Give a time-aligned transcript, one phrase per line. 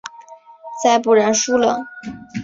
[0.83, 1.77] 再不然输了？